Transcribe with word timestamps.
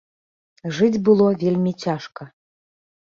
Жыць 0.77 1.01
было 1.09 1.27
вельмі 1.43 1.75
цяжка. 1.85 2.23